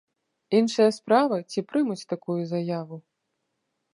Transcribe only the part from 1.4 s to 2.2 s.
ці прымуць